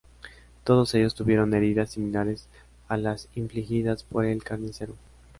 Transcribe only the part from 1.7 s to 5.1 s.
similares a las infligidas por el carnicero.